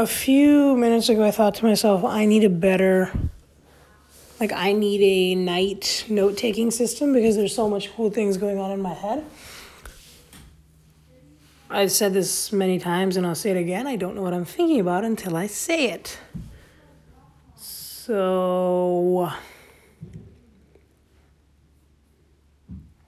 a 0.00 0.06
few 0.06 0.74
minutes 0.78 1.10
ago, 1.10 1.22
I 1.22 1.30
thought 1.30 1.56
to 1.56 1.66
myself, 1.66 2.04
I 2.04 2.24
need 2.24 2.42
a 2.42 2.48
better, 2.48 3.12
like, 4.40 4.50
I 4.50 4.72
need 4.72 5.02
a 5.02 5.34
night 5.34 6.06
note 6.08 6.38
taking 6.38 6.70
system 6.70 7.12
because 7.12 7.36
there's 7.36 7.54
so 7.54 7.68
much 7.68 7.92
cool 7.94 8.08
things 8.08 8.38
going 8.38 8.58
on 8.58 8.70
in 8.70 8.80
my 8.80 8.94
head. 8.94 9.26
I've 11.68 11.92
said 11.92 12.14
this 12.14 12.50
many 12.50 12.78
times 12.78 13.18
and 13.18 13.26
I'll 13.26 13.34
say 13.34 13.50
it 13.50 13.58
again. 13.58 13.86
I 13.86 13.96
don't 13.96 14.16
know 14.16 14.22
what 14.22 14.32
I'm 14.32 14.46
thinking 14.46 14.80
about 14.80 15.04
until 15.04 15.36
I 15.36 15.46
say 15.46 15.90
it. 15.90 16.18
So, 17.56 19.30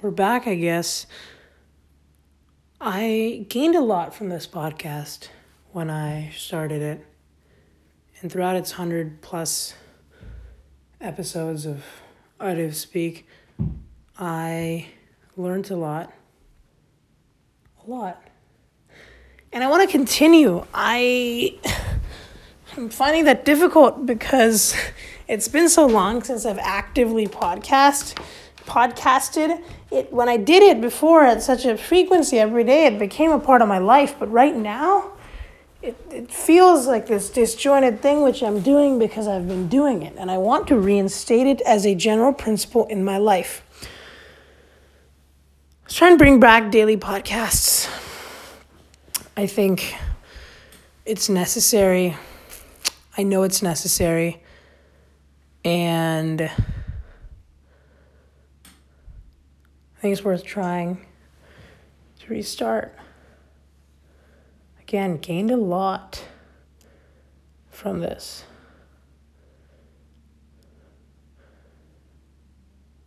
we're 0.00 0.10
back, 0.10 0.46
I 0.46 0.54
guess. 0.54 1.06
I 2.80 3.44
gained 3.50 3.74
a 3.74 3.82
lot 3.82 4.14
from 4.14 4.30
this 4.30 4.46
podcast 4.46 5.28
when 5.72 5.90
I 5.90 6.30
started 6.36 6.82
it. 6.82 7.04
And 8.20 8.32
throughout 8.32 8.56
its 8.56 8.72
100 8.72 9.20
plus 9.22 9.74
episodes 11.00 11.66
of 11.66 11.84
of 12.40 12.76
Speak, 12.76 13.26
I 14.18 14.86
learned 15.36 15.70
a 15.70 15.76
lot. 15.76 16.12
A 17.86 17.90
lot. 17.90 18.22
And 19.52 19.64
I 19.64 19.68
want 19.68 19.88
to 19.88 19.90
continue. 19.90 20.64
I 20.74 21.58
am 22.76 22.90
finding 22.90 23.24
that 23.24 23.44
difficult 23.44 24.06
because 24.06 24.76
it's 25.28 25.48
been 25.48 25.68
so 25.68 25.86
long 25.86 26.22
since 26.22 26.44
I've 26.44 26.58
actively 26.58 27.26
podcast 27.26 28.20
podcasted 28.66 29.62
it 29.90 30.12
when 30.12 30.28
I 30.28 30.36
did 30.36 30.62
it 30.62 30.80
before 30.80 31.24
at 31.24 31.42
such 31.42 31.64
a 31.64 31.76
frequency 31.78 32.38
every 32.38 32.64
day, 32.64 32.84
it 32.84 32.98
became 32.98 33.30
a 33.30 33.38
part 33.38 33.62
of 33.62 33.68
my 33.68 33.78
life. 33.78 34.16
But 34.18 34.30
right 34.30 34.54
now, 34.54 35.12
it, 35.80 35.96
it 36.10 36.32
feels 36.32 36.86
like 36.86 37.06
this 37.06 37.30
disjointed 37.30 38.02
thing 38.02 38.22
which 38.22 38.42
I'm 38.42 38.60
doing 38.60 38.98
because 38.98 39.28
I've 39.28 39.46
been 39.46 39.68
doing 39.68 40.02
it. 40.02 40.14
And 40.18 40.30
I 40.30 40.38
want 40.38 40.66
to 40.68 40.78
reinstate 40.78 41.46
it 41.46 41.60
as 41.62 41.86
a 41.86 41.94
general 41.94 42.32
principle 42.32 42.86
in 42.86 43.04
my 43.04 43.18
life. 43.18 43.62
Let's 45.84 45.94
try 45.94 46.08
and 46.08 46.18
bring 46.18 46.40
back 46.40 46.70
daily 46.70 46.96
podcasts. 46.96 47.88
I 49.36 49.46
think 49.46 49.94
it's 51.06 51.28
necessary. 51.28 52.16
I 53.16 53.22
know 53.22 53.44
it's 53.44 53.62
necessary. 53.62 54.42
And 55.64 56.42
I 56.42 56.48
think 60.00 60.12
it's 60.12 60.24
worth 60.24 60.44
trying 60.44 61.06
to 62.20 62.30
restart. 62.30 62.94
Again, 64.88 65.18
gained 65.18 65.50
a 65.50 65.56
lot 65.58 66.24
from 67.68 68.00
this. 68.00 68.44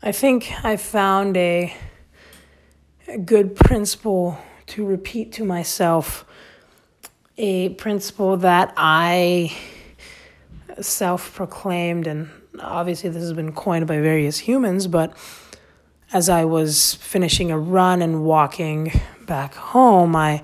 I 0.04 0.12
think 0.12 0.52
I 0.64 0.78
found 0.78 1.36
a, 1.38 1.74
a 3.08 3.18
good 3.18 3.56
principle 3.56 4.38
to 4.68 4.86
repeat 4.86 5.32
to 5.34 5.44
myself, 5.44 6.24
a 7.40 7.70
principle 7.70 8.38
that 8.38 8.76
I 8.78 9.52
self 10.82 11.34
proclaimed, 11.34 12.06
and 12.06 12.30
obviously 12.59 13.09
this 13.09 13.24
has 13.24 13.34
been 13.34 13.54
coined 13.54 13.88
by 13.88 14.00
various 14.02 14.38
humans, 14.38 14.86
but 14.86 15.18
as 16.14 16.30
I 16.30 16.46
was 16.46 16.94
finishing 16.94 17.50
a 17.50 17.58
run 17.58 18.04
and 18.04 18.24
walking 18.24 18.92
back 19.26 19.56
home, 19.56 20.16
I 20.16 20.44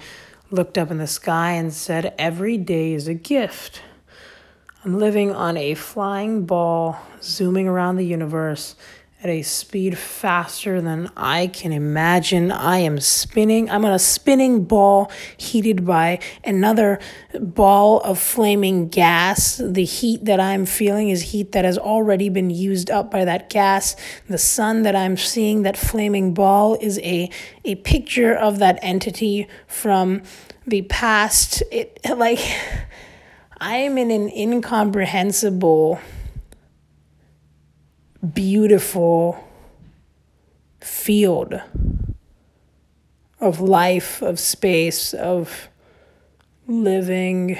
looked 0.49 0.77
up 0.77 0.91
in 0.91 0.97
the 0.97 1.07
sky 1.07 1.51
and 1.51 1.73
said, 1.73 2.13
Every 2.17 2.57
day 2.57 2.93
is 2.93 3.07
a 3.07 3.13
gift. 3.13 3.81
I'm 4.83 4.99
living 4.99 5.31
on 5.31 5.57
a 5.57 5.73
flying 5.73 6.45
ball, 6.45 6.97
zooming 7.21 7.67
around 7.67 7.97
the 7.97 8.05
universe, 8.05 8.75
at 9.23 9.31
a 9.31 9.41
speed 9.41 9.97
faster 9.97 10.79
than 10.79 11.09
I 11.17 11.47
can 11.47 11.71
imagine. 11.71 12.51
I 12.51 12.77
am 12.77 12.99
spinning. 12.99 13.67
I'm 13.67 13.83
on 13.83 13.91
a 13.91 13.97
spinning 13.97 14.65
ball 14.65 15.11
heated 15.37 15.87
by 15.87 16.19
another 16.43 16.99
ball 17.39 17.99
of 18.01 18.19
flaming 18.19 18.89
gas. 18.89 19.57
The 19.57 19.85
heat 19.85 20.25
that 20.25 20.39
I'm 20.39 20.67
feeling 20.67 21.09
is 21.09 21.23
heat 21.23 21.51
that 21.53 21.65
has 21.65 21.79
already 21.79 22.29
been 22.29 22.51
used 22.51 22.91
up 22.91 23.09
by 23.09 23.25
that 23.25 23.49
gas. 23.49 23.95
The 24.27 24.37
sun 24.37 24.83
that 24.83 24.95
I'm 24.95 25.17
seeing, 25.17 25.63
that 25.63 25.77
flaming 25.77 26.35
ball, 26.35 26.77
is 26.79 26.99
a, 26.99 27.31
a 27.65 27.73
picture 27.75 28.35
of 28.35 28.59
that 28.59 28.77
entity 28.83 29.47
from 29.65 30.21
the 30.67 30.83
past. 30.83 31.63
It 31.71 31.99
like 32.17 32.39
I 33.59 33.77
am 33.77 33.97
in 33.97 34.11
an 34.11 34.29
incomprehensible 34.29 35.99
beautiful 38.33 39.43
field 40.81 41.61
of 43.39 43.59
life, 43.59 44.21
of 44.21 44.39
space, 44.39 45.13
of 45.13 45.69
living 46.67 47.57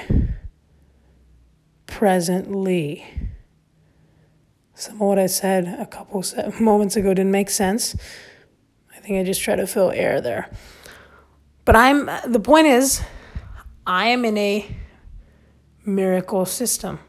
presently. 1.86 3.06
Some 4.74 4.96
of 4.96 5.02
what 5.02 5.20
I 5.20 5.28
said 5.28 5.68
a 5.80 5.86
couple 5.86 6.24
moments 6.60 6.96
ago 6.96 7.14
didn't 7.14 7.32
make 7.32 7.50
sense. 7.50 7.96
I 8.96 9.00
think 9.00 9.20
I 9.20 9.24
just 9.24 9.42
try 9.42 9.56
to 9.56 9.68
fill 9.68 9.92
air 9.92 10.22
there. 10.22 10.50
But 11.66 11.76
I'm, 11.76 12.10
the 12.26 12.40
point 12.40 12.68
is, 12.68 13.02
I 13.86 14.08
am 14.10 14.26
in 14.26 14.38
a 14.38 14.76
miracle 15.86 16.46
system. 16.46 17.00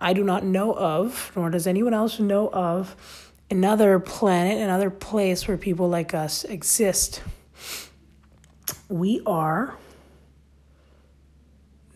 I 0.00 0.12
do 0.12 0.24
not 0.24 0.44
know 0.44 0.72
of, 0.72 1.30
nor 1.36 1.50
does 1.50 1.66
anyone 1.66 1.92
else 1.92 2.18
know 2.18 2.48
of, 2.48 3.32
another 3.50 3.98
planet, 3.98 4.58
another 4.58 4.88
place 4.88 5.46
where 5.46 5.58
people 5.58 5.88
like 5.88 6.14
us 6.14 6.44
exist. 6.44 7.22
We 8.88 9.20
are 9.26 9.76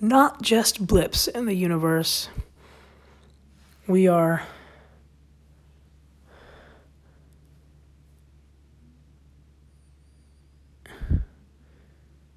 not 0.00 0.42
just 0.42 0.86
blips 0.86 1.28
in 1.28 1.46
the 1.46 1.54
universe. 1.54 2.28
We 3.86 4.06
are 4.06 4.42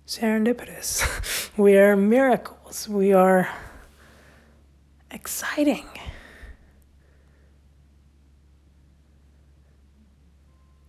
serendipitous. 0.05 1.51
we 1.57 1.77
are 1.77 1.97
miracles. 1.97 2.87
We 2.87 3.11
are 3.11 3.49
exciting. 5.27 5.85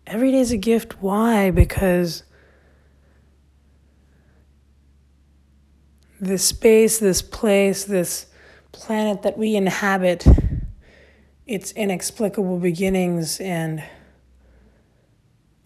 Every 0.06 0.30
day 0.30 0.38
is 0.38 0.52
a 0.52 0.56
gift. 0.56 1.02
Why? 1.02 1.50
Because 1.50 2.22
this 6.20 6.44
space, 6.44 7.00
this 7.00 7.20
place, 7.20 7.84
this 7.84 8.26
planet 8.70 9.22
that 9.22 9.36
we 9.36 9.56
inhabit, 9.56 10.24
its 11.44 11.72
inexplicable 11.72 12.60
beginnings 12.60 13.40
and 13.40 13.82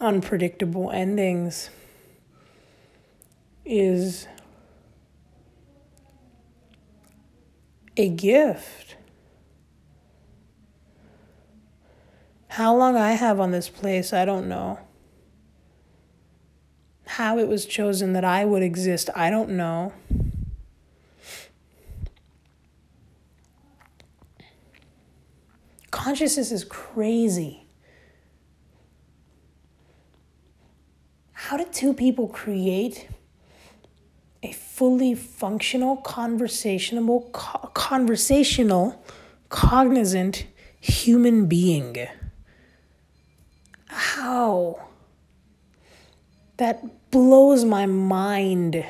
unpredictable 0.01 0.91
endings 0.91 1.69
is 3.67 4.27
a 7.97 8.09
gift. 8.09 8.97
How 12.49 12.77
long 12.77 12.97
I 12.97 13.13
have 13.13 13.41
on 13.41 13.51
this 13.51 13.69
place, 13.69 14.13
I 14.13 14.25
don't 14.25 14.49
know. 14.49 14.79
How 17.07 17.39
it 17.39 17.49
was 17.49 17.67
chosen 17.67 18.13
that 18.13 18.25
I 18.25 18.45
would 18.45 18.63
exist, 18.63 19.09
I 19.15 19.31
don't 19.31 19.51
know. 19.51 19.93
Consciousness 25.91 26.53
is 26.53 26.65
crazy. 26.65 27.67
How 31.33 31.57
did 31.57 31.73
two 31.73 31.93
people 31.93 32.29
create 32.29 33.09
fully 34.83 35.15
functional, 35.15 35.97
conversational, 35.99 37.31
co- 37.33 37.71
conversational, 37.73 39.01
cognizant 39.49 40.45
human 40.81 41.47
being. 41.47 41.97
How? 43.87 44.89
That 46.57 47.13
blows 47.13 47.65
my 47.65 47.87
mind. 47.87 48.85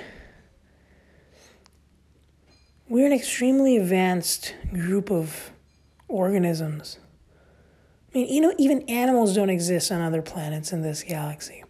We're 2.88 3.04
an 3.04 3.12
extremely 3.12 3.76
advanced 3.76 4.54
group 4.72 5.10
of 5.10 5.50
organisms. 6.08 7.00
I 8.14 8.18
mean, 8.18 8.32
you 8.32 8.40
know, 8.40 8.54
even 8.56 8.80
animals 8.88 9.34
don't 9.34 9.50
exist 9.50 9.92
on 9.92 10.00
other 10.00 10.22
planets 10.22 10.72
in 10.72 10.80
this 10.80 11.02
galaxy. 11.02 11.62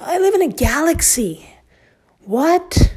I 0.00 0.18
live 0.18 0.34
in 0.34 0.42
a 0.42 0.52
galaxy. 0.52 1.48
What? 2.24 2.95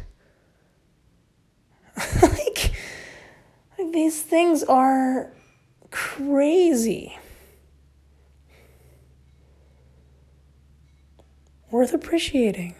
These 3.91 4.21
things 4.21 4.63
are 4.63 5.31
crazy. 5.91 7.17
Worth 11.71 11.93
appreciating. 11.93 12.75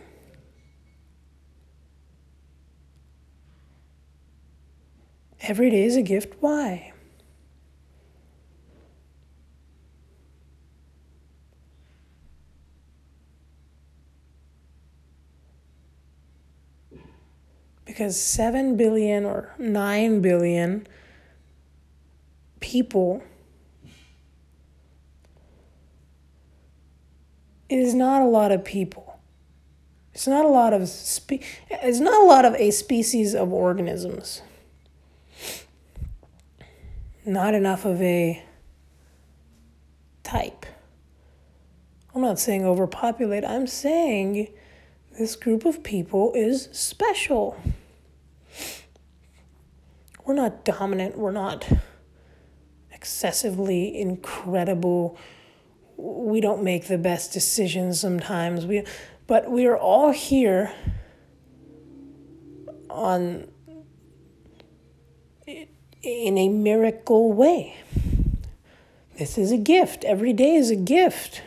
Every 5.42 5.70
day 5.70 5.84
is 5.84 5.96
a 5.96 6.02
gift. 6.02 6.36
Why? 6.42 6.94
Because 17.86 18.22
7 18.22 18.78
billion 18.78 19.26
or 19.26 19.54
9 19.58 20.22
billion 20.22 20.88
people 22.70 23.24
is 27.70 27.94
not 27.94 28.22
a 28.22 28.26
lot 28.26 28.52
of 28.52 28.64
people. 28.64 29.20
It's 30.14 30.28
not 30.28 30.46
a 30.46 30.50
lot 30.50 30.74
of 30.74 30.88
spe- 30.88 31.44
it's 31.70 32.00
not 32.00 32.22
a 32.22 32.26
lot 32.26 32.46
of 32.46 32.54
a 32.56 32.72
species 32.72 33.34
of 33.34 33.54
organisms 33.54 34.42
not 37.30 37.54
enough 37.54 37.86
of 37.86 38.02
a 38.02 38.44
type. 40.24 40.66
I'm 42.14 42.22
not 42.22 42.40
saying 42.40 42.66
overpopulate, 42.66 43.46
I'm 43.46 43.68
saying 43.68 44.52
this 45.18 45.36
group 45.36 45.64
of 45.64 45.84
people 45.84 46.34
is 46.34 46.70
special. 46.72 47.56
We're 50.26 50.34
not 50.34 50.66
dominant, 50.66 51.18
we're 51.18 51.32
not 51.32 51.68
excessively 53.00 53.98
incredible. 53.98 55.18
We 55.96 56.42
don't 56.42 56.64
make 56.64 56.88
the 56.88 56.98
best 56.98 57.32
decisions 57.32 57.98
sometimes. 57.98 58.66
We 58.66 58.84
but 59.26 59.50
we 59.50 59.66
are 59.68 59.78
all 59.78 60.12
here 60.12 60.74
on 62.90 63.48
in 65.48 66.38
a 66.38 66.50
miracle 66.50 67.32
way. 67.32 67.78
This 69.18 69.38
is 69.38 69.54
a 69.54 69.58
gift. 69.58 70.04
Every 70.04 70.34
day 70.34 70.56
is 70.56 70.70
a 70.70 70.76
gift. 70.76 71.42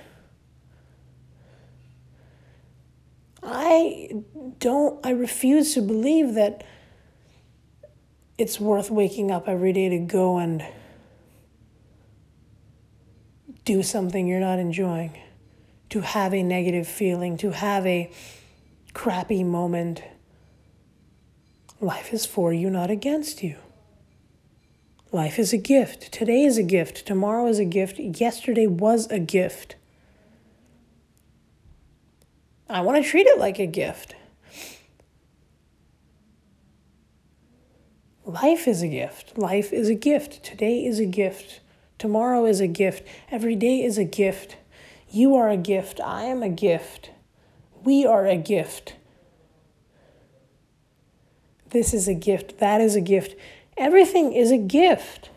I 3.43 4.22
don't, 4.58 5.04
I 5.04 5.10
refuse 5.10 5.75
to 5.75 5.82
believe 5.82 6.34
that 6.34 6.64
it's 8.38 8.60
worth 8.60 8.90
waking 8.90 9.31
up 9.31 9.49
every 9.49 9.72
day 9.72 9.88
to 9.88 9.99
go 9.99 10.38
and 10.38 10.64
do 13.64 13.82
something 13.82 14.26
you're 14.26 14.41
not 14.41 14.59
enjoying, 14.59 15.19
to 15.91 16.00
have 16.00 16.35
a 16.35 16.43
negative 16.43 16.88
feeling, 16.88 17.37
to 17.38 17.53
have 17.53 17.87
a 17.87 18.11
crappy 18.93 19.44
moment. 19.44 20.03
Life 21.81 22.12
is 22.12 22.26
for 22.26 22.53
you, 22.53 22.70
not 22.70 22.91
against 22.91 23.43
you. 23.43 23.56
Life 25.12 25.38
is 25.38 25.53
a 25.53 25.59
gift. 25.59 26.11
Today 26.11 26.43
is 26.43 26.56
a 26.56 26.62
gift. 26.62 27.06
Tomorrow 27.06 27.47
is 27.49 27.59
a 27.59 27.67
gift. 27.67 27.99
Yesterday 27.99 28.67
was 28.67 29.11
a 29.11 29.19
gift. 29.19 29.76
I 32.69 32.81
want 32.81 33.05
to 33.05 33.09
treat 33.09 33.26
it 33.26 33.38
like 33.38 33.59
a 33.59 33.67
gift. 33.67 34.14
Life 38.25 38.67
is 38.67 38.81
a 38.81 38.88
gift. 38.88 39.37
Life 39.37 39.73
is 39.73 39.91
a 39.91 39.94
gift. 39.94 40.43
Today 40.43 40.85
is 40.87 40.99
a 40.99 41.05
gift. 41.05 41.61
Tomorrow 42.02 42.46
is 42.46 42.58
a 42.58 42.66
gift. 42.66 43.06
Every 43.31 43.54
day 43.54 43.81
is 43.81 43.96
a 43.96 44.02
gift. 44.02 44.56
You 45.08 45.37
are 45.37 45.49
a 45.49 45.56
gift. 45.56 46.00
I 46.00 46.25
am 46.25 46.43
a 46.43 46.49
gift. 46.49 47.10
We 47.84 48.04
are 48.04 48.26
a 48.26 48.37
gift. 48.37 48.96
This 51.70 51.94
is 51.94 52.08
a 52.08 52.14
gift. 52.14 52.58
That 52.58 52.81
is 52.81 52.96
a 52.96 53.00
gift. 53.00 53.37
Everything 53.76 54.32
is 54.32 54.50
a 54.50 54.58
gift. 54.58 55.31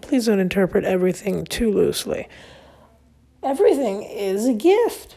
please 0.00 0.24
don't 0.24 0.40
interpret 0.40 0.84
everything 0.84 1.44
too 1.44 1.70
loosely. 1.70 2.28
Everything 3.42 4.02
is 4.04 4.46
a 4.46 4.54
gift. 4.54 5.16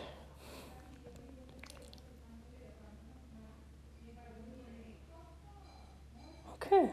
Okay. 6.72 6.90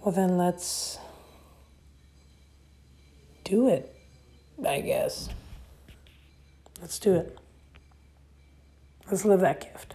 Well, 0.00 0.12
then 0.12 0.36
let's 0.36 0.98
do 3.44 3.68
it, 3.68 3.94
I 4.66 4.80
guess. 4.80 5.30
Let's 6.80 6.98
do 6.98 7.14
it. 7.14 7.38
Let's 9.10 9.24
live 9.24 9.40
that 9.40 9.60
gift. 9.60 9.94